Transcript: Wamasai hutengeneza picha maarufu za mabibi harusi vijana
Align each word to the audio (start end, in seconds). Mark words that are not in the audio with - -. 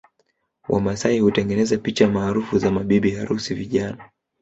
Wamasai 0.69 1.19
hutengeneza 1.19 1.77
picha 1.77 2.07
maarufu 2.07 2.57
za 2.57 2.71
mabibi 2.71 3.11
harusi 3.15 3.53
vijana 3.55 4.09